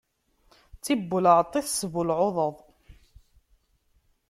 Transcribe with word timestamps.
D 0.77 0.79
tibbulɛeḍt 0.85 1.53
i 1.59 1.61
tesbbulɛuḍeḍ. 1.63 2.55